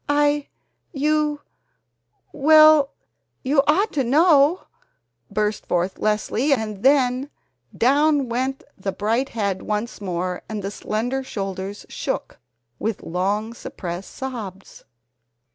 "I 0.09 0.47
you 0.93 1.41
WELL, 2.33 2.89
YOU 3.43 3.61
ought 3.67 3.93
to 3.93 4.03
know!" 4.03 4.65
burst 5.29 5.67
forth 5.67 5.99
Leslie 5.99 6.53
and 6.53 6.81
then 6.81 7.29
down 7.77 8.27
went 8.27 8.63
the 8.75 8.91
bright 8.93 9.29
head 9.29 9.61
once 9.61 10.01
more 10.01 10.41
and 10.49 10.63
the 10.63 10.71
slender 10.71 11.21
shoulders 11.23 11.85
shook 11.87 12.39
with 12.79 13.03
long 13.03 13.53
suppressed 13.53 14.15
sobs. 14.15 14.85